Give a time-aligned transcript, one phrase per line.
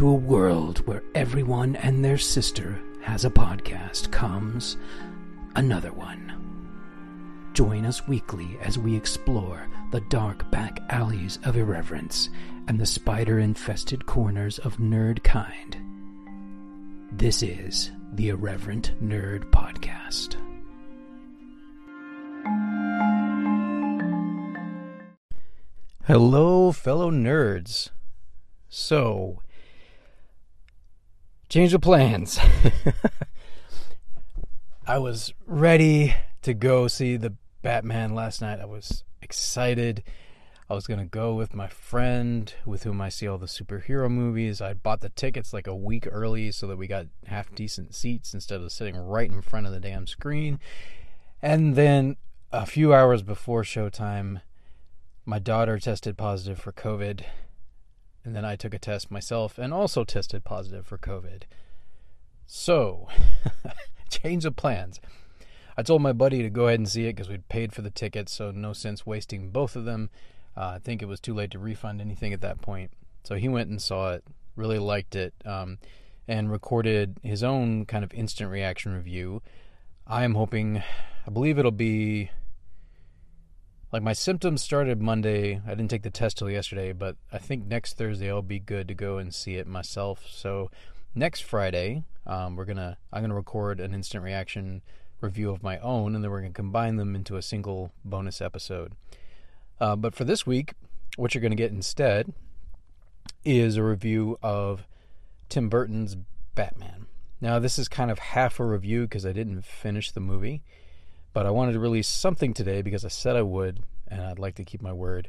[0.00, 4.78] To a world where everyone and their sister has a podcast comes
[5.56, 7.50] another one.
[7.52, 12.30] Join us weekly as we explore the dark back alleys of irreverence
[12.66, 15.76] and the spider infested corners of nerd kind.
[17.12, 20.36] This is the Irreverent Nerd Podcast.
[26.06, 27.90] Hello, fellow nerds.
[28.70, 29.42] So,
[31.50, 32.38] change of plans.
[34.86, 38.60] I was ready to go see the Batman last night.
[38.60, 40.04] I was excited.
[40.70, 44.08] I was going to go with my friend with whom I see all the superhero
[44.08, 44.60] movies.
[44.60, 48.32] I bought the tickets like a week early so that we got half decent seats
[48.32, 50.60] instead of sitting right in front of the damn screen.
[51.42, 52.16] And then
[52.52, 54.42] a few hours before showtime,
[55.24, 57.24] my daughter tested positive for COVID
[58.24, 61.42] and then I took a test myself and also tested positive for COVID.
[62.46, 63.08] So,
[64.10, 65.00] change of plans.
[65.76, 67.90] I told my buddy to go ahead and see it because we'd paid for the
[67.90, 70.10] tickets, so no sense wasting both of them.
[70.56, 72.90] Uh, I think it was too late to refund anything at that point.
[73.24, 74.24] So he went and saw it,
[74.56, 75.78] really liked it, um,
[76.26, 79.42] and recorded his own kind of instant reaction review.
[80.06, 80.82] I am hoping,
[81.26, 82.30] I believe it'll be
[83.92, 85.60] like my symptoms started Monday.
[85.66, 88.88] I didn't take the test till yesterday, but I think next Thursday I'll be good
[88.88, 90.26] to go and see it myself.
[90.30, 90.70] So
[91.14, 94.82] next Friday, um, we're gonna I'm gonna record an instant reaction
[95.20, 98.94] review of my own, and then we're gonna combine them into a single bonus episode.
[99.80, 100.74] Uh, but for this week,
[101.16, 102.32] what you're gonna get instead
[103.44, 104.86] is a review of
[105.48, 106.16] Tim Burton's
[106.54, 107.06] Batman.
[107.40, 110.62] Now this is kind of half a review because I didn't finish the movie.
[111.32, 114.56] But I wanted to release something today because I said I would, and I'd like
[114.56, 115.28] to keep my word.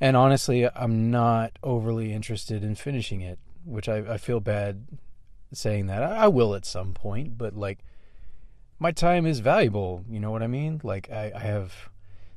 [0.00, 4.86] And honestly, I'm not overly interested in finishing it, which I, I feel bad
[5.52, 6.02] saying that.
[6.02, 7.78] I, I will at some point, but like,
[8.78, 10.04] my time is valuable.
[10.08, 10.80] You know what I mean?
[10.82, 11.90] Like, I, I have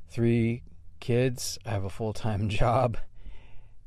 [0.08, 0.62] three
[1.00, 2.96] kids, I have a full time job,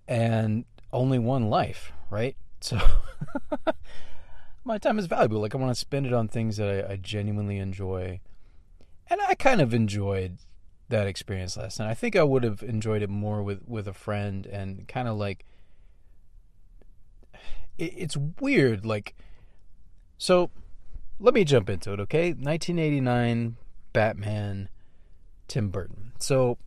[0.08, 2.36] and only one life, right?
[2.60, 2.80] So.
[4.64, 5.42] my time is valuable.
[5.42, 8.20] Like I want to spend it on things that I, I genuinely enjoy
[9.12, 10.38] and I kind of enjoyed
[10.88, 11.90] that experience last night.
[11.90, 15.18] I think I would have enjoyed it more with with a friend and kind of
[15.18, 15.46] like
[17.78, 19.14] it, it's weird like
[20.18, 20.50] so
[21.20, 22.30] let me jump into it, okay?
[22.30, 23.58] 1989
[23.94, 24.70] Batman
[25.48, 26.14] Tim Burton.
[26.18, 26.58] So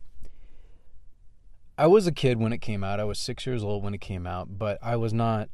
[1.77, 2.99] I was a kid when it came out.
[2.99, 5.49] I was 6 years old when it came out, but I was not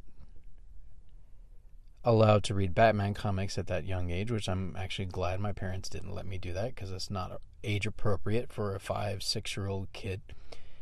[2.04, 5.90] allowed to read Batman comics at that young age, which I'm actually glad my parents
[5.90, 9.68] didn't let me do that because it's not age appropriate for a five, six year
[9.68, 10.22] old kid.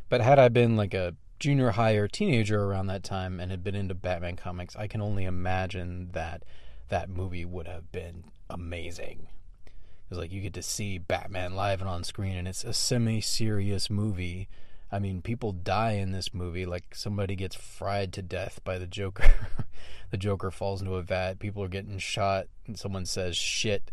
[0.08, 3.64] But had I been like a junior high or teenager around that time and had
[3.64, 6.44] been into Batman comics, I can only imagine that
[6.90, 9.28] that movie would have been amazing.
[10.04, 13.90] Because like you get to see Batman live and on screen, and it's a semi-serious
[13.90, 14.50] movie.
[14.92, 16.66] I mean, people die in this movie.
[16.66, 19.32] Like somebody gets fried to death by the Joker.
[20.12, 23.92] the Joker falls into a vat, people are getting shot, and someone says shit.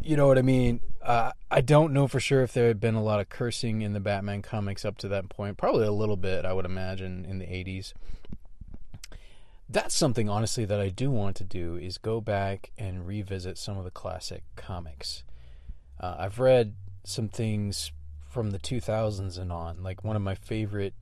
[0.00, 0.80] You know what I mean?
[1.02, 3.92] Uh, I don't know for sure if there had been a lot of cursing in
[3.92, 5.58] the Batman comics up to that point.
[5.58, 7.92] Probably a little bit, I would imagine, in the 80s.
[9.68, 13.76] That's something, honestly, that I do want to do is go back and revisit some
[13.76, 15.24] of the classic comics.
[16.00, 17.92] Uh, I've read some things
[18.34, 19.82] from the 2000s and on.
[19.82, 20.94] Like one of my favorite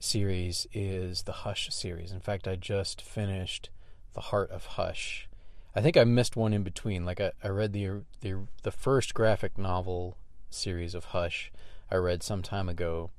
[0.00, 2.10] series is the Hush series.
[2.10, 3.70] In fact, I just finished
[4.14, 5.28] The Heart of Hush.
[5.74, 7.06] I think I missed one in between.
[7.06, 10.16] Like I, I read the the the first graphic novel
[10.50, 11.52] series of Hush
[11.90, 13.10] I read some time ago,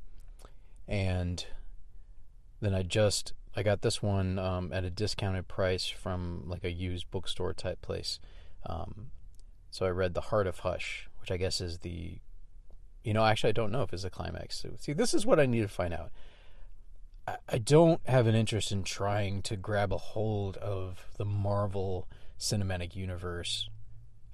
[0.87, 1.45] and
[2.61, 6.71] then I just I got this one um, at a discounted price from like a
[6.71, 8.19] used bookstore type place.
[8.65, 9.11] Um,
[9.69, 12.19] so I read The Heart of Hush, which I guess is the,
[13.03, 14.65] you know, actually I don't know if it's a climax.
[14.79, 16.11] See, this is what I need to find out.
[17.47, 22.07] I don't have an interest in trying to grab a hold of the Marvel
[22.39, 23.69] cinematic universe,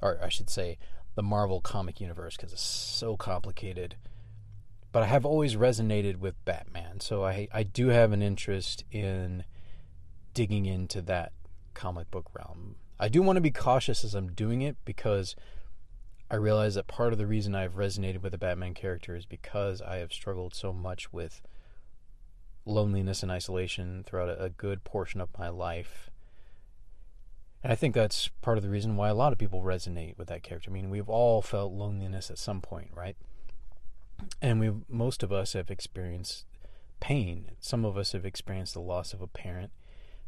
[0.01, 0.77] or I should say,
[1.15, 3.95] the Marvel comic universe, because it's so complicated.
[4.91, 9.43] But I have always resonated with Batman, so I I do have an interest in
[10.33, 11.33] digging into that
[11.73, 12.75] comic book realm.
[12.99, 15.35] I do want to be cautious as I'm doing it because
[16.29, 19.81] I realize that part of the reason I've resonated with the Batman character is because
[19.81, 21.41] I have struggled so much with
[22.65, 26.09] loneliness and isolation throughout a, good portion of my life.
[27.63, 30.27] And I think that's part of the reason why a lot of people resonate with
[30.27, 30.69] that character.
[30.69, 33.15] I mean, we've all felt loneliness at some point, right?
[34.41, 36.45] And we most of us have experienced
[37.00, 37.51] pain.
[37.59, 39.71] Some of us have experienced the loss of a parent.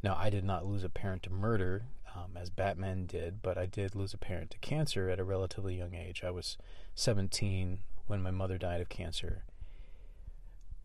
[0.01, 1.84] Now, I did not lose a parent to murder
[2.24, 5.77] um, as Batman did, but I did lose a parent to cancer at a relatively
[5.77, 6.24] young age.
[6.24, 6.57] I was
[6.95, 9.44] 17 when my mother died of cancer.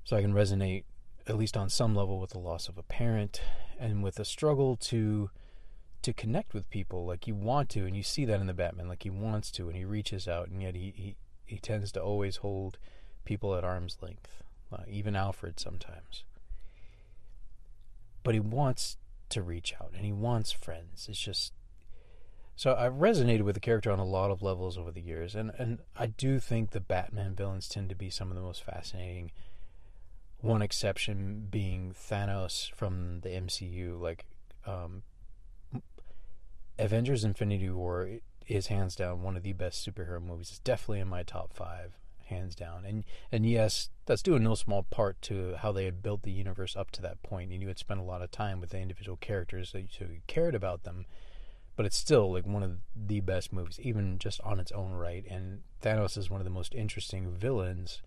[0.05, 0.85] So I can resonate,
[1.27, 3.41] at least on some level, with the loss of a parent
[3.79, 5.31] and with the struggle to
[6.03, 8.87] to connect with people like you want to and you see that in the batman
[8.87, 11.17] like he wants to and he reaches out and yet he he,
[11.47, 12.77] he tends to always hold
[13.25, 16.25] people at arm's length uh, even alfred sometimes
[18.23, 18.99] but he wants
[19.35, 21.53] to reach out and he wants friends it's just
[22.57, 25.51] so I've resonated with the character on a lot of levels over the years, and,
[25.59, 29.33] and I do think the Batman villains tend to be some of the most fascinating.
[30.41, 34.01] One exception being Thanos from the MCU.
[34.01, 34.27] Like,
[34.67, 35.03] um,
[36.79, 38.09] Avengers Infinity War
[38.47, 40.51] is hands down one of the best superhero movies.
[40.51, 42.85] It's definitely in my top five, hands down.
[42.85, 46.31] And and yes, that's due in no small part to how they had built the
[46.31, 47.53] universe up to that point.
[47.53, 50.55] And you had spent a lot of time with the individual characters, so you cared
[50.55, 51.07] about them.
[51.77, 55.25] But it's still like one of the best movies, even just on its own right.
[55.29, 58.01] And Thanos is one of the most interesting villains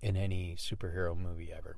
[0.00, 1.76] in any superhero movie ever.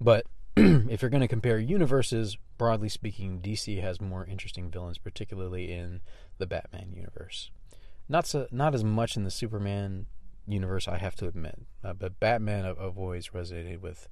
[0.00, 5.70] But if you're going to compare universes, broadly speaking, DC has more interesting villains, particularly
[5.70, 6.00] in
[6.38, 7.50] the Batman universe.
[8.08, 10.06] Not so, not as much in the Superman
[10.46, 14.08] universe, I have to admit, uh, but Batman I've, I've, always resonated with.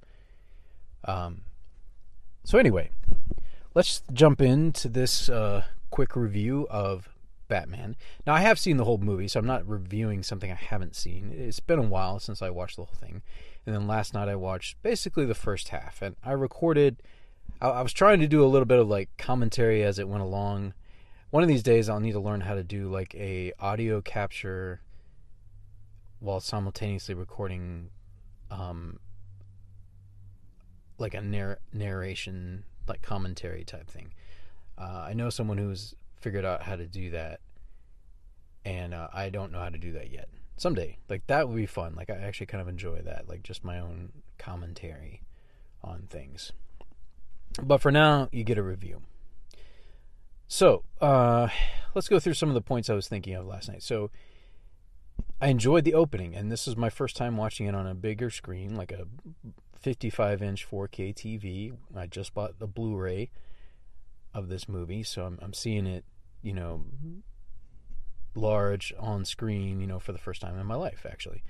[1.04, 1.42] Um,
[2.42, 2.90] so anyway,
[3.74, 7.08] let's jump into this uh, quick review of
[7.48, 7.96] Batman.
[8.26, 11.32] Now I have seen the whole movie, so I'm not reviewing something I haven't seen.
[11.32, 13.22] It's been a while since I watched the whole thing.
[13.66, 17.02] And then last night I watched basically the first half, and I recorded.
[17.60, 20.22] I, I was trying to do a little bit of like commentary as it went
[20.22, 20.74] along.
[21.34, 24.80] One of these days, I'll need to learn how to do like a audio capture
[26.20, 27.90] while simultaneously recording,
[28.52, 29.00] um,
[30.96, 34.14] like a narr- narration, like commentary type thing.
[34.78, 37.40] Uh, I know someone who's figured out how to do that,
[38.64, 40.98] and uh, I don't know how to do that yet someday.
[41.08, 41.96] Like that would be fun.
[41.96, 43.28] Like I actually kind of enjoy that.
[43.28, 45.22] Like just my own commentary
[45.82, 46.52] on things.
[47.60, 49.02] But for now, you get a review.
[50.46, 51.48] So, uh,
[51.94, 53.82] let's go through some of the points I was thinking of last night.
[53.82, 54.10] So,
[55.40, 58.30] I enjoyed the opening, and this is my first time watching it on a bigger
[58.30, 59.06] screen, like a
[59.80, 61.76] 55 inch 4K TV.
[61.96, 63.30] I just bought the Blu ray
[64.32, 66.04] of this movie, so I'm, I'm seeing it,
[66.42, 66.84] you know,
[68.34, 71.42] large on screen, you know, for the first time in my life, actually.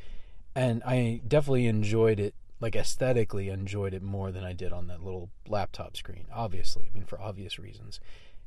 [0.54, 5.02] And I definitely enjoyed it, like aesthetically enjoyed it more than I did on that
[5.02, 6.88] little laptop screen, obviously.
[6.90, 8.00] I mean, for obvious reasons.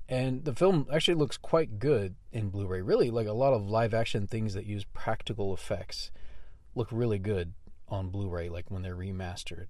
[0.09, 2.81] And the film actually looks quite good in Blu ray.
[2.81, 6.11] Really, like a lot of live action things that use practical effects
[6.75, 7.53] look really good
[7.89, 9.67] on Blu ray, like when they're remastered.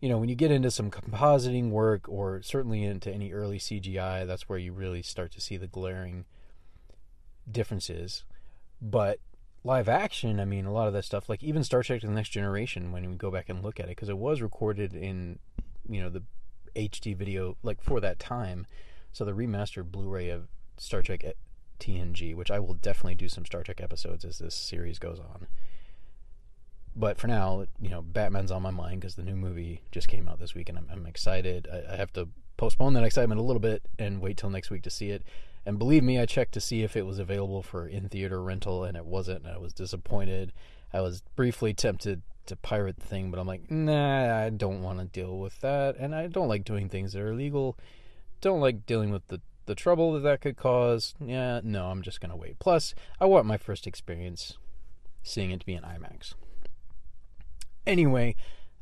[0.00, 4.26] You know, when you get into some compositing work or certainly into any early CGI,
[4.26, 6.24] that's where you really start to see the glaring
[7.50, 8.24] differences,
[8.80, 9.18] but
[9.64, 12.30] live action, I mean, a lot of that stuff, like even Star Trek: The Next
[12.30, 15.38] Generation, when we go back and look at it, because it was recorded in,
[15.88, 16.22] you know, the
[16.74, 18.66] HD video like for that time,
[19.12, 21.32] so the remastered Blu-ray of Star Trek eh,
[21.78, 25.46] TNG, which I will definitely do some Star Trek episodes as this series goes on.
[26.94, 30.28] But for now, you know, Batman's on my mind because the new movie just came
[30.28, 31.68] out this week, and I'm, I'm excited.
[31.72, 34.82] I, I have to postpone that excitement a little bit and wait till next week
[34.82, 35.22] to see it.
[35.64, 38.84] And believe me, I checked to see if it was available for in theater rental,
[38.84, 39.44] and it wasn't.
[39.44, 40.52] And I was disappointed.
[40.92, 44.98] I was briefly tempted to pirate the thing, but I'm like, nah, I don't want
[44.98, 47.78] to deal with that, and I don't like doing things that are illegal.
[48.40, 51.14] Don't like dealing with the the trouble that that could cause.
[51.24, 52.58] Yeah, no, I'm just gonna wait.
[52.58, 54.58] Plus, I want my first experience
[55.22, 56.34] seeing it to be in IMAX.
[57.86, 58.34] Anyway,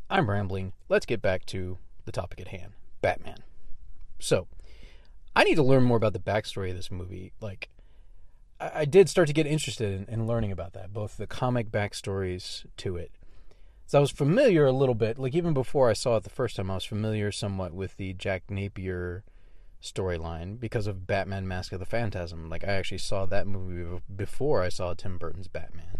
[0.08, 0.72] I'm rambling.
[0.88, 3.38] Let's get back to the topic at hand Batman.
[4.18, 4.48] So,
[5.36, 7.32] I need to learn more about the backstory of this movie.
[7.40, 7.68] Like,
[8.58, 11.70] I, I did start to get interested in, in, learning about that, both the comic
[11.70, 13.12] backstories to it.
[13.86, 16.56] So I was familiar a little bit, like even before I saw it the first
[16.56, 19.24] time, I was familiar somewhat with the Jack Napier
[19.82, 22.48] storyline because of Batman Mask of the Phantasm.
[22.48, 25.98] Like I actually saw that movie before I saw Tim Burton's Batman.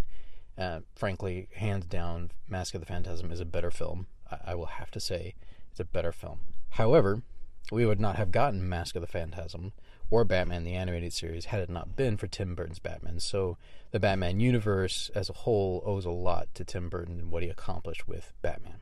[0.56, 4.08] Uh, frankly, hands down, Mask of the Phantasm is a better film.
[4.30, 5.35] I, I will have to say,
[5.70, 6.40] it's a better film.
[6.70, 7.23] However,
[7.70, 9.73] we would not have gotten Mask of the Phantasm
[10.11, 13.20] or Batman the Animated Series had it not been for Tim Burton's Batman.
[13.20, 13.58] So
[13.90, 17.49] the Batman universe as a whole owes a lot to Tim Burton and what he
[17.49, 18.80] accomplished with Batman.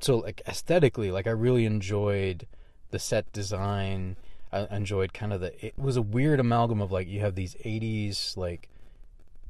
[0.00, 2.46] So like aesthetically, like I really enjoyed
[2.90, 4.16] the set design.
[4.52, 7.54] I enjoyed kind of the it was a weird amalgam of like you have these
[7.56, 8.68] 80s like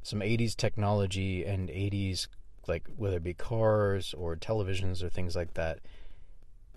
[0.01, 2.27] some 80s technology and 80s
[2.67, 5.79] like whether it be cars or televisions or things like that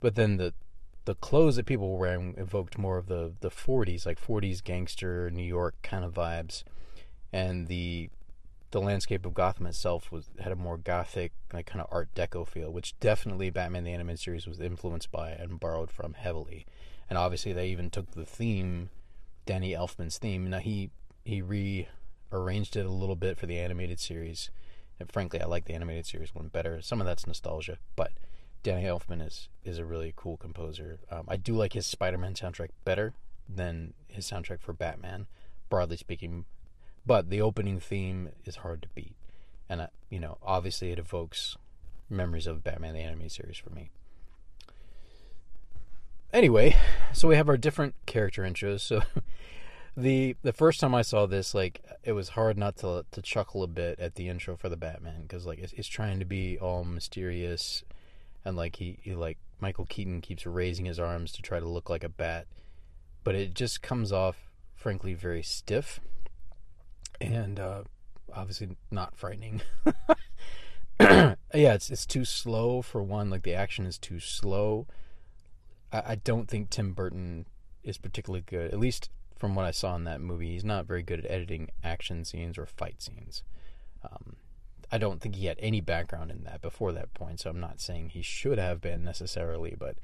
[0.00, 0.52] but then the
[1.08, 5.30] the clothes that people were wearing evoked more of the the 40s, like 40s gangster
[5.30, 6.64] New York kind of vibes,
[7.32, 8.10] and the
[8.70, 12.46] the landscape of Gotham itself was had a more gothic, like kind of Art Deco
[12.46, 16.66] feel, which definitely Batman the Animated Series was influenced by and borrowed from heavily.
[17.08, 18.90] And obviously, they even took the theme,
[19.46, 20.50] Danny Elfman's theme.
[20.50, 20.90] Now he
[21.24, 24.50] he rearranged it a little bit for the animated series.
[25.00, 26.82] And frankly, I like the animated series one better.
[26.82, 28.12] Some of that's nostalgia, but
[28.62, 30.98] Danny Elfman is is a really cool composer.
[31.10, 33.14] Um, I do like his Spider-Man soundtrack better
[33.48, 35.26] than his soundtrack for Batman,
[35.70, 36.44] broadly speaking.
[37.08, 39.16] But the opening theme is hard to beat,
[39.66, 41.56] and uh, you know, obviously, it evokes
[42.10, 43.88] memories of Batman the Animated Series for me.
[46.34, 46.76] Anyway,
[47.14, 48.80] so we have our different character intros.
[48.80, 49.00] So
[49.96, 53.62] the the first time I saw this, like, it was hard not to to chuckle
[53.62, 56.58] a bit at the intro for the Batman because like it's, it's trying to be
[56.58, 57.84] all mysterious
[58.44, 61.88] and like he, he like Michael Keaton keeps raising his arms to try to look
[61.88, 62.46] like a bat,
[63.24, 64.36] but it just comes off
[64.76, 66.00] frankly very stiff
[67.20, 67.82] and uh,
[68.34, 69.62] obviously not frightening.
[71.00, 73.30] yeah, it's it's too slow for one.
[73.30, 74.86] Like the action is too slow.
[75.92, 77.46] I, I don't think Tim Burton
[77.84, 80.52] is particularly good, at least from what I saw in that movie.
[80.52, 83.42] He's not very good at editing action scenes or fight scenes.
[84.02, 84.36] Um,
[84.90, 87.80] I don't think he had any background in that before that point, so I'm not
[87.80, 89.96] saying he should have been necessarily, but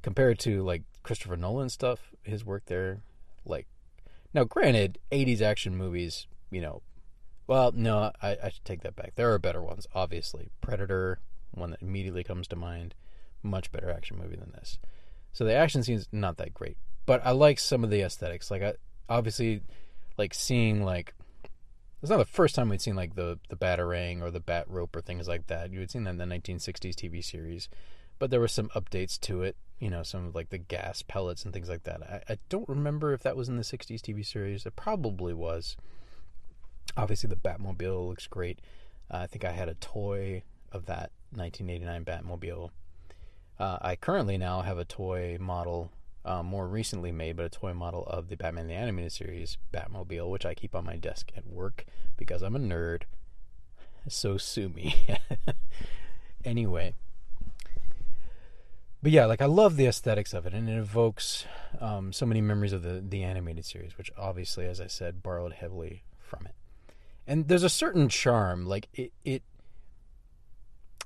[0.00, 3.02] compared to like Christopher Nolan stuff, his work there,
[3.44, 3.66] like
[4.36, 6.82] now granted, 80s action movies, you know,
[7.46, 9.14] well, no, I, I should take that back.
[9.16, 10.50] There are better ones, obviously.
[10.60, 11.20] Predator,
[11.52, 12.94] one that immediately comes to mind,
[13.42, 14.78] much better action movie than this.
[15.32, 16.76] So the action scene's not that great,
[17.06, 18.50] but I like some of the aesthetics.
[18.50, 18.74] Like I
[19.08, 19.62] obviously
[20.18, 21.14] like seeing like
[22.02, 24.94] it's not the first time we'd seen like the the batarang or the bat rope
[24.94, 25.72] or things like that.
[25.72, 27.68] You had seen that in the 1960s TV series,
[28.18, 29.56] but there were some updates to it.
[29.78, 32.02] You know, some of like the gas pellets and things like that.
[32.02, 34.64] I, I don't remember if that was in the 60s TV series.
[34.64, 35.76] It probably was.
[36.96, 38.60] Obviously, the Batmobile looks great.
[39.10, 40.42] Uh, I think I had a toy
[40.72, 42.70] of that 1989 Batmobile.
[43.58, 45.90] Uh, I currently now have a toy model
[46.24, 50.28] uh, more recently made, but a toy model of the Batman the Animated Series Batmobile,
[50.28, 51.84] which I keep on my desk at work
[52.16, 53.02] because I'm a nerd.
[54.08, 54.96] So sue me.
[56.44, 56.94] anyway.
[59.06, 61.44] But yeah, like I love the aesthetics of it, and it evokes
[61.80, 65.52] um, so many memories of the the animated series, which obviously, as I said, borrowed
[65.52, 66.56] heavily from it.
[67.24, 69.44] And there's a certain charm, like it, it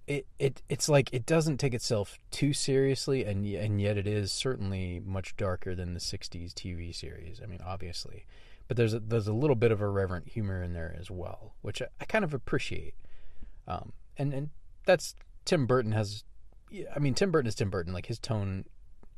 [0.06, 4.32] it, it it's like it doesn't take itself too seriously and and yet it is
[4.32, 7.38] certainly much darker than the 60s TV series.
[7.44, 8.24] I mean, obviously.
[8.66, 11.82] But there's a, there's a little bit of irreverent humor in there as well, which
[11.82, 12.94] I, I kind of appreciate.
[13.68, 14.48] Um, and and
[14.86, 16.24] that's Tim Burton has
[16.94, 18.64] I mean Tim Burton is Tim Burton, like his tone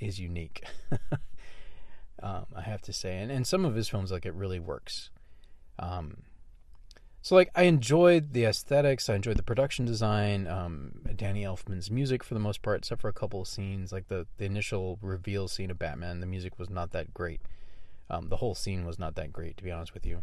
[0.01, 0.65] is unique.
[2.23, 3.19] um, I have to say.
[3.19, 5.11] And and some of his films like it really works.
[5.79, 6.25] Um,
[7.21, 12.25] so like I enjoyed the aesthetics, I enjoyed the production design, um, Danny Elfman's music
[12.25, 15.47] for the most part, except for a couple of scenes, like the the initial reveal
[15.47, 16.21] scene of Batman.
[16.21, 17.41] The music was not that great.
[18.11, 20.23] Um, the whole scene was not that great, to be honest with you.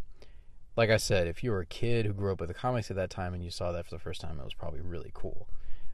[0.76, 2.98] Like I said, if you were a kid who grew up with the comics at
[2.98, 5.48] that time and you saw that for the first time, it was probably really cool.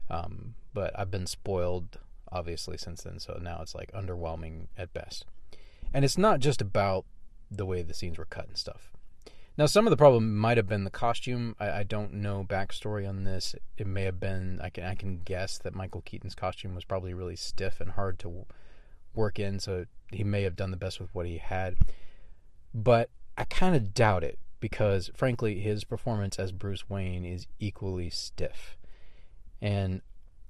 [0.08, 1.98] Um, but I've been spoiled,
[2.30, 5.26] obviously, since then, so now it's like underwhelming at best.
[5.92, 7.04] And it's not just about
[7.50, 8.92] the way the scenes were cut and stuff.
[9.58, 11.56] Now, some of the problem might have been the costume.
[11.58, 13.54] I, I, don't know backstory on this.
[13.78, 14.60] It may have been.
[14.62, 18.18] I can I can guess that Michael Keaton's costume was probably really stiff and hard
[18.18, 18.44] to
[19.14, 21.76] work in, so he may have done the best with what he had.
[22.74, 23.08] But
[23.38, 28.76] I kind of doubt it because, frankly, his performance as Bruce Wayne is equally stiff.
[29.60, 30.02] And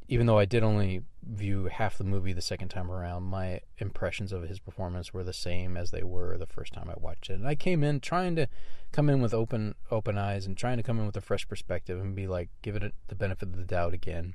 [0.09, 4.33] even though I did only view half the movie the second time around, my impressions
[4.33, 7.35] of his performance were the same as they were the first time I watched it.
[7.35, 8.47] And I came in trying to
[8.93, 12.01] come in with open open eyes and trying to come in with a fresh perspective
[12.01, 14.35] and be like, give it the benefit of the doubt again.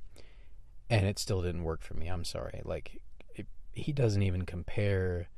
[0.89, 2.07] And it still didn't work for me.
[2.07, 2.61] I'm sorry.
[2.65, 2.99] Like
[3.35, 5.29] it, he doesn't even compare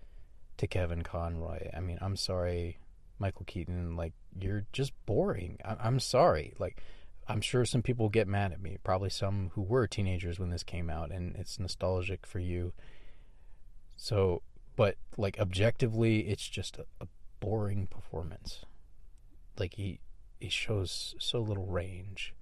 [0.58, 1.70] to Kevin Conroy.
[1.76, 2.80] I mean, I'm sorry,
[3.20, 3.96] Michael Keaton.
[3.96, 5.60] Like you're just boring.
[5.64, 6.56] I, I'm sorry.
[6.58, 6.82] Like
[7.28, 10.64] I'm sure some people get mad at me, probably some who were teenagers when this
[10.64, 12.74] came out, and it's nostalgic for you.
[13.96, 14.42] So,
[14.76, 17.08] but like objectively, it's just a, a
[17.40, 18.66] boring performance.
[19.58, 20.00] Like he
[20.40, 22.34] he shows so little range.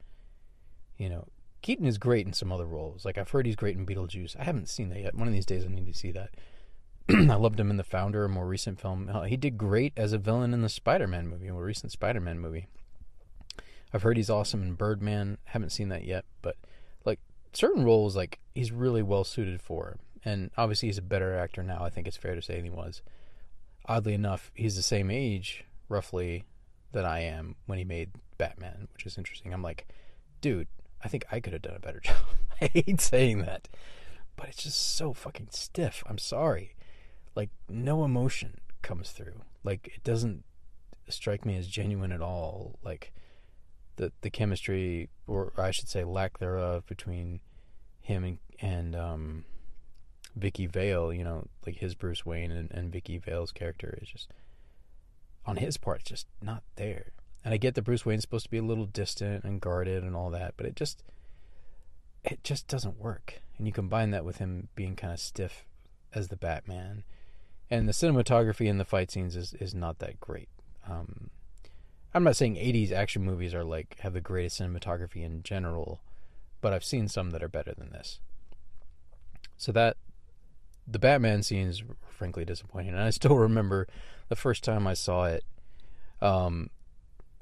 [0.97, 1.27] You know,
[1.61, 3.05] Keaton is great in some other roles.
[3.05, 4.35] Like I've heard he's great in Beetlejuice.
[4.39, 5.15] I haven't seen that yet.
[5.15, 6.29] One of these days I need to see that.
[7.09, 9.09] I loved him in The Founder, a more recent film.
[9.11, 12.39] Uh, he did great as a villain in the Spider-Man movie, a more recent Spider-Man
[12.39, 12.67] movie.
[13.93, 15.37] I've heard he's awesome in Birdman.
[15.45, 16.55] Haven't seen that yet, but
[17.05, 17.19] like
[17.53, 19.97] certain roles like he's really well suited for.
[20.23, 22.69] And obviously he's a better actor now, I think it's fair to say than he
[22.69, 23.01] was.
[23.87, 26.45] Oddly enough, he's the same age roughly
[26.91, 29.53] that I am when he made Batman, which is interesting.
[29.53, 29.87] I'm like,
[30.39, 30.67] dude,
[31.03, 32.15] I think I could have done a better job.
[32.61, 33.67] I hate saying that,
[34.35, 36.03] but it's just so fucking stiff.
[36.07, 36.75] I'm sorry.
[37.35, 39.41] Like no emotion comes through.
[39.63, 40.43] Like it doesn't
[41.09, 42.77] strike me as genuine at all.
[42.83, 43.13] Like
[43.95, 47.39] the the chemistry, or I should say lack thereof, between
[47.99, 49.45] him and and um,
[50.35, 51.13] Vicki Vale.
[51.13, 54.31] You know, like his Bruce Wayne and, and Vicki Vale's character is just
[55.45, 57.11] on his part, just not there.
[57.43, 60.15] And I get that Bruce Wayne's supposed to be a little distant and guarded and
[60.15, 61.03] all that, but it just
[62.23, 63.41] it just doesn't work.
[63.57, 65.65] And you combine that with him being kind of stiff
[66.13, 67.03] as the Batman,
[67.69, 70.49] and the cinematography in the fight scenes is is not that great.
[70.87, 71.29] Um,
[72.13, 76.01] I'm not saying 80s action movies are like have the greatest cinematography in general,
[76.59, 78.19] but I've seen some that are better than this.
[79.57, 79.97] So that
[80.87, 83.87] the Batman scenes were frankly disappointing, and I still remember
[84.29, 85.43] the first time I saw it.
[86.21, 86.69] Um,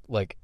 [0.08, 0.38] like,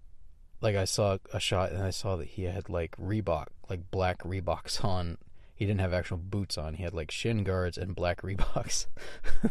[0.62, 4.20] like I saw a shot and I saw that he had like Reebok, like black
[4.24, 5.17] Reeboks on.
[5.55, 6.74] He didn't have actual boots on.
[6.74, 8.88] He had like shin guards and black Reeboks.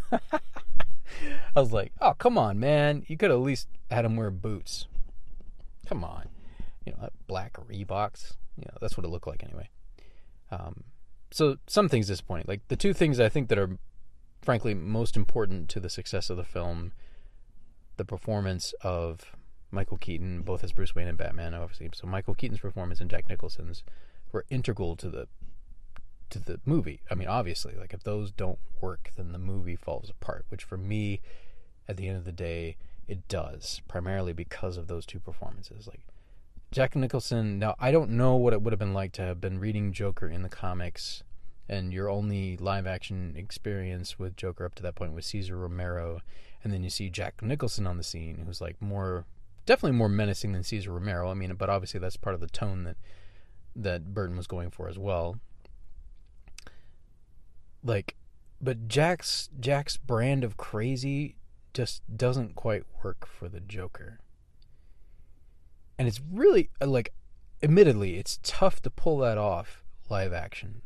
[1.56, 3.04] I was like, oh, come on, man.
[3.06, 4.87] You could at least had him wear boots.
[5.87, 6.28] Come on.
[6.84, 8.34] You know, that black Reeboks.
[8.56, 9.68] You know, that's what it looked like anyway.
[10.50, 10.84] Um,
[11.30, 12.46] so some things disappointing.
[12.46, 13.78] Like the two things I think that are
[14.42, 16.92] frankly most important to the success of the film,
[17.96, 19.34] the performance of
[19.70, 21.90] Michael Keaton, both as Bruce Wayne and Batman, obviously.
[21.94, 23.82] So Michael Keaton's performance and Jack Nicholson's
[24.32, 25.28] were integral to the
[26.34, 27.00] to the movie.
[27.10, 30.44] I mean, obviously, like if those don't work, then the movie falls apart.
[30.48, 31.20] Which for me,
[31.88, 32.76] at the end of the day,
[33.06, 35.86] it does primarily because of those two performances.
[35.86, 36.00] Like
[36.70, 37.58] Jack Nicholson.
[37.58, 40.28] Now I don't know what it would have been like to have been reading Joker
[40.28, 41.22] in the comics,
[41.68, 46.20] and your only live action experience with Joker up to that point was Cesar Romero,
[46.62, 49.24] and then you see Jack Nicholson on the scene, who's like more,
[49.66, 51.30] definitely more menacing than Cesar Romero.
[51.30, 52.96] I mean, but obviously that's part of the tone that
[53.76, 55.37] that Burton was going for as well
[57.85, 58.16] like
[58.61, 61.37] but Jack's Jack's brand of crazy
[61.75, 64.18] just doesn't quite work for the Joker.
[65.99, 67.12] And it's really uh, like
[67.62, 70.83] admittedly it's tough to pull that off live action.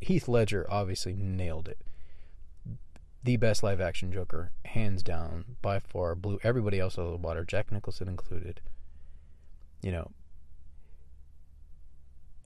[0.00, 1.78] Heath Ledger obviously nailed it.
[3.22, 7.16] The best live action Joker, hands down, by far, blew everybody else out of the
[7.18, 8.60] water, Jack Nicholson included.
[9.82, 10.10] You know.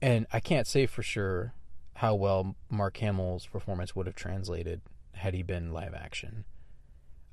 [0.01, 1.53] And I can't say for sure
[2.01, 4.81] how well Mark Hamill's performance would have translated
[5.13, 6.45] had he been live action.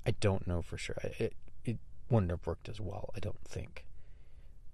[0.07, 0.98] I don't know for sure.
[1.18, 1.33] It
[1.64, 1.78] it
[2.11, 3.87] wouldn't have worked as well, I don't think.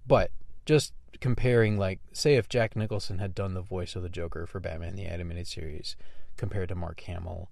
[0.05, 0.31] But
[0.65, 4.59] just comparing like say if Jack Nicholson had done the voice of the Joker for
[4.59, 5.95] Batman the animated series
[6.35, 7.49] compared to Mark Hamill,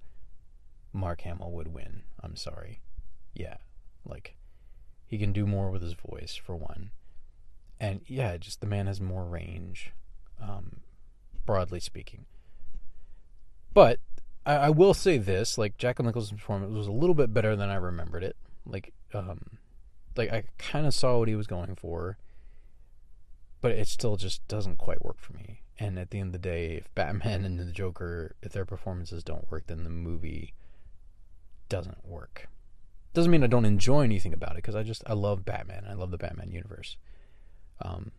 [0.92, 2.02] Mark Hamill would win.
[2.22, 2.82] I'm sorry.
[3.34, 3.56] Yeah.
[4.04, 4.36] Like
[5.06, 6.92] he can do more with his voice for one.
[7.80, 9.94] And yeah, just the man has more range.
[10.42, 10.82] Um,
[11.46, 12.26] broadly speaking.
[13.74, 14.00] But
[14.46, 17.70] I, I, will say this: like Jack Nicholson's performance was a little bit better than
[17.70, 18.36] I remembered it.
[18.66, 19.58] Like, um,
[20.16, 22.18] like I kind of saw what he was going for,
[23.62, 25.62] but it still just doesn't quite work for me.
[25.80, 29.24] And at the end of the day, if Batman and the Joker, if their performances
[29.24, 30.54] don't work, then the movie
[31.68, 32.48] doesn't work.
[33.14, 35.86] Doesn't mean I don't enjoy anything about it because I just I love Batman.
[35.90, 36.98] I love the Batman universe.
[37.82, 38.12] Um,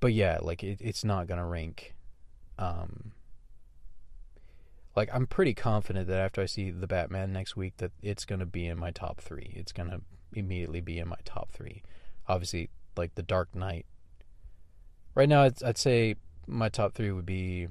[0.00, 1.94] but yeah, like it, it's not gonna rank.
[2.58, 3.12] Um,
[4.96, 8.46] like I'm pretty confident that after I see the Batman next week, that it's gonna
[8.46, 9.52] be in my top three.
[9.56, 10.00] It's gonna
[10.32, 11.82] immediately be in my top three.
[12.28, 13.86] Obviously, like the Dark Knight.
[15.14, 17.68] Right now, I'd, I'd say my top three would be,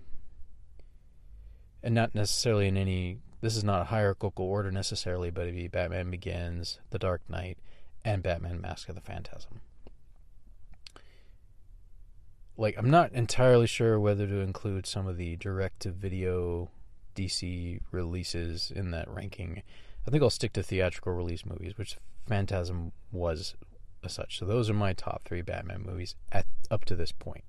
[1.81, 3.19] and not necessarily in any.
[3.41, 7.57] This is not a hierarchical order necessarily, but it'd be Batman Begins, The Dark Knight,
[8.05, 9.59] and Batman Mask of the Phantasm
[12.57, 16.69] like I'm not entirely sure whether to include some of the direct to video
[17.15, 19.63] DC releases in that ranking.
[20.07, 21.97] I think I'll stick to theatrical release movies, which
[22.27, 23.55] Phantasm was
[24.03, 24.39] as such.
[24.39, 27.43] So those are my top three Batman movies at up to this point.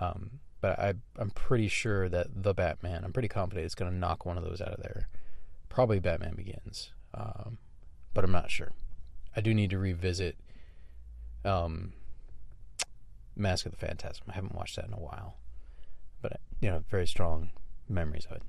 [0.00, 3.96] Um, but I, I'm pretty sure that the Batman, I'm pretty confident it's going to
[3.96, 5.08] knock one of those out of there.
[5.68, 7.58] Probably Batman Begins, um,
[8.12, 8.72] but I'm not sure.
[9.36, 10.36] I do need to revisit
[11.44, 11.92] um,
[13.36, 14.24] Mask of the Phantasm.
[14.28, 15.36] I haven't watched that in a while,
[16.20, 17.50] but you know, very strong
[17.90, 18.42] memories of it.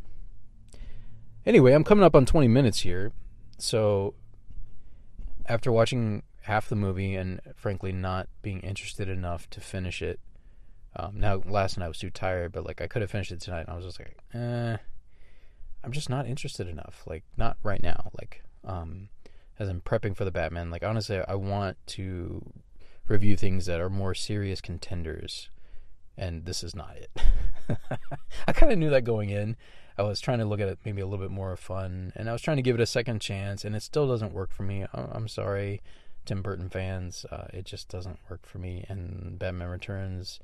[1.46, 3.12] Anyway, I'm coming up on 20 minutes here,
[3.58, 4.14] so
[5.48, 10.20] after watching half the movie and frankly not being interested enough to finish it,
[10.94, 13.40] Um, now, last night I was too tired, but like I could have finished it
[13.40, 14.76] tonight, and I was just like, eh,
[15.84, 17.04] I'm just not interested enough.
[17.08, 18.12] Like, not right now.
[18.20, 19.08] Like, um,
[19.58, 22.44] as I'm prepping for the Batman, like honestly, I want to
[23.08, 25.50] review things that are more serious contenders,
[26.22, 27.10] and this is not it.
[28.48, 29.58] I kind of knew that going in.
[29.98, 32.32] I was trying to look at it maybe a little bit more fun, and I
[32.32, 34.86] was trying to give it a second chance, and it still doesn't work for me.
[34.94, 35.82] I'm sorry,
[36.26, 37.26] Tim Burton fans.
[37.30, 40.40] Uh, it just doesn't work for me, and Batman Returns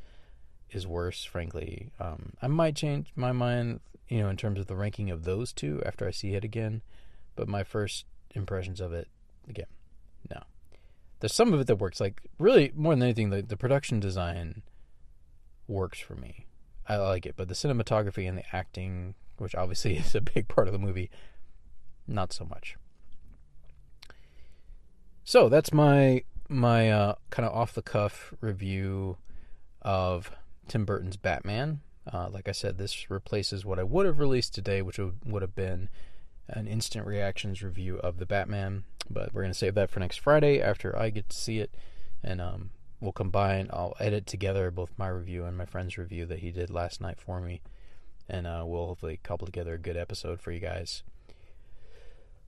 [0.71, 1.91] is worse, frankly.
[1.99, 5.53] Um, I might change my mind, you know, in terms of the ranking of those
[5.53, 6.81] two after I see it again,
[7.35, 9.07] but my first impressions of it,
[9.47, 9.67] again,
[10.29, 10.41] no.
[11.19, 11.99] There's some of it that works.
[11.99, 14.63] Like really, more than anything, the, the production design
[15.67, 16.45] works for me.
[16.87, 20.67] I like it, but the cinematography and the acting, which obviously is a big part
[20.67, 21.09] of the movie,
[22.07, 22.77] not so much.
[25.23, 29.17] So that's my my uh, kind of off the cuff review
[29.81, 30.31] of
[30.67, 31.81] Tim Burton's Batman.
[32.11, 35.41] Uh, like I said, this replaces what I would have released today, which would, would
[35.41, 35.89] have been
[36.47, 38.85] an instant reactions review of the Batman.
[39.09, 41.75] But we're to save that for next Friday after I get to see it.
[42.23, 46.39] And um, we'll combine, I'll edit together both my review and my friend's review that
[46.39, 47.61] he did last night for me.
[48.29, 51.03] And uh, we'll hopefully couple together a good episode for you guys.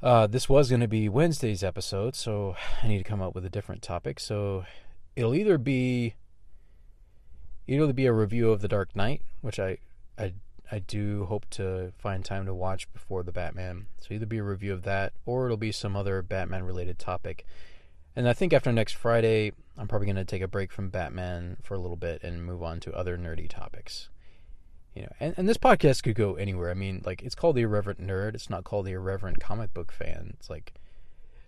[0.02, 3.46] Uh, this was going to be Wednesday's episode, so I need to come up with
[3.46, 4.20] a different topic.
[4.20, 4.66] So
[5.16, 6.16] it'll either be
[7.68, 9.78] it'll be a review of The Dark Knight, which I
[10.18, 10.34] I
[10.72, 13.88] I do hope to find time to watch before the Batman.
[14.00, 17.46] So either be a review of that or it'll be some other Batman related topic.
[18.16, 21.58] And I think after next Friday, I'm probably going to take a break from Batman
[21.64, 24.10] for a little bit and move on to other nerdy topics.
[24.94, 26.70] You know, and, and this podcast could go anywhere.
[26.70, 28.36] I mean, like it's called the Irreverent Nerd.
[28.36, 30.34] It's not called the Irreverent Comic Book Fan.
[30.38, 30.74] It's like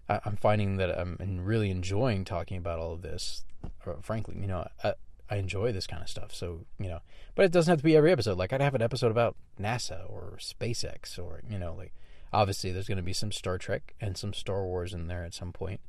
[0.07, 3.43] I, am finding that I'm really enjoying talking about all of this.
[3.85, 4.93] Or, frankly, you know, I,
[5.29, 6.33] I enjoy this kind of stuff.
[6.33, 6.99] So, you know,
[7.35, 8.37] but it doesn't have to be every episode.
[8.37, 11.93] Like I'd have an episode about NASA or SpaceX or, you know, like
[12.31, 15.33] obviously there's going to be some Star Trek and some Star Wars in there at
[15.33, 15.81] some point.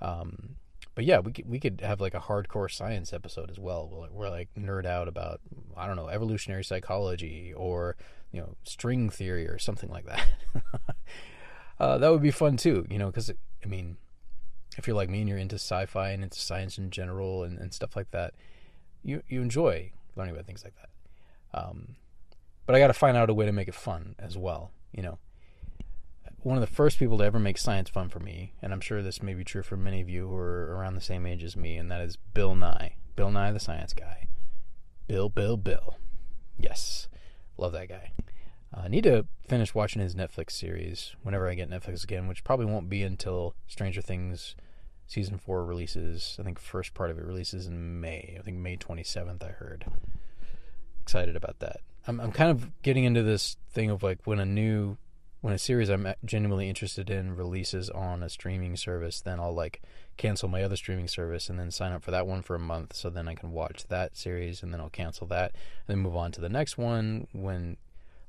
[0.00, 0.56] Um,
[0.96, 3.86] but yeah, we could, we could have like a hardcore science episode as well.
[3.86, 5.40] Where, we're like nerd out about
[5.76, 7.96] I don't know evolutionary psychology or
[8.32, 10.26] you know string theory or something like that.
[11.78, 13.98] uh, that would be fun too, you know, because I mean,
[14.78, 17.74] if you're like me and you're into sci-fi and into science in general and, and
[17.74, 18.32] stuff like that,
[19.02, 21.60] you you enjoy learning about things like that.
[21.62, 21.96] Um,
[22.64, 24.70] but I got to find out a way to make it fun as well.
[24.92, 25.18] You know,
[26.46, 29.02] one of the first people to ever make science fun for me, and I'm sure
[29.02, 31.56] this may be true for many of you who are around the same age as
[31.56, 32.94] me, and that is Bill Nye.
[33.16, 34.28] Bill Nye, the science guy.
[35.08, 35.98] Bill, Bill, Bill.
[36.56, 37.08] Yes,
[37.58, 38.12] love that guy.
[38.72, 42.44] Uh, I need to finish watching his Netflix series whenever I get Netflix again, which
[42.44, 44.54] probably won't be until Stranger Things
[45.08, 46.36] season four releases.
[46.38, 48.36] I think first part of it releases in May.
[48.38, 49.42] I think May 27th.
[49.42, 49.84] I heard.
[51.02, 51.80] Excited about that.
[52.06, 54.96] I'm I'm kind of getting into this thing of like when a new
[55.46, 59.80] when a series I'm genuinely interested in releases on a streaming service, then I'll like
[60.16, 62.96] cancel my other streaming service and then sign up for that one for a month
[62.96, 66.16] so then I can watch that series and then I'll cancel that and then move
[66.16, 67.76] on to the next one when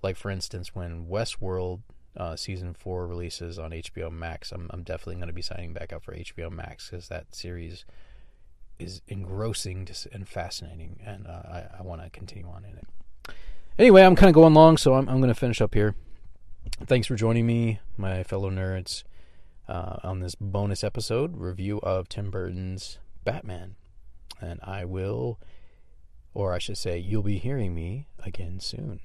[0.04, 1.80] like for instance when Westworld
[2.16, 5.92] uh, season four releases on HBO Max, I'm, I'm definitely going to be signing back
[5.92, 7.84] up for HBO Max because that series
[8.78, 13.34] is engrossing and fascinating, and uh, I, I want to continue on in it.
[13.80, 15.96] Anyway, I'm kind of going long, so I'm, I'm going to finish up here.
[16.86, 19.04] Thanks for joining me, my fellow nerds,
[19.68, 23.76] uh, on this bonus episode review of Tim Burton's Batman.
[24.40, 25.40] And I will,
[26.34, 29.00] or I should say, you'll be hearing me again soon.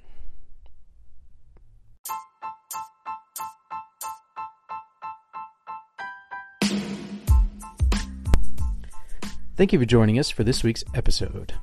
[9.57, 11.55] Thank you for joining us for this week's episode.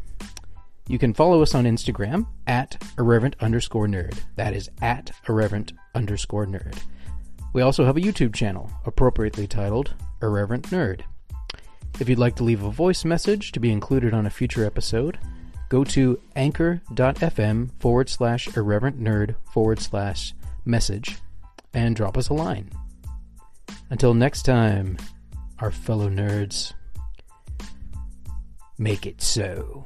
[0.89, 4.17] You can follow us on Instagram at irreverent underscore nerd.
[4.37, 6.81] That is at irreverent underscore nerd.
[7.53, 11.01] We also have a YouTube channel, appropriately titled Irreverent Nerd.
[11.99, 15.19] If you'd like to leave a voice message to be included on a future episode,
[15.69, 20.33] go to anchor.fm forward slash irreverent nerd forward slash
[20.65, 21.17] message
[21.71, 22.71] and drop us a line.
[23.91, 24.97] Until next time,
[25.59, 26.73] our fellow nerds.
[28.79, 29.85] Make it so.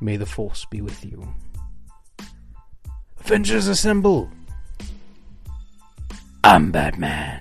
[0.00, 1.26] May the force be with you.
[3.20, 4.30] Avengers assemble!
[6.44, 7.40] I'm Batman.